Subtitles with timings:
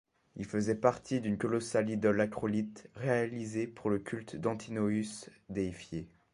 [0.35, 6.07] Il faisait partie d'une colossale idole acrolithe réalisée pour le culte d'Antinoüs déifié.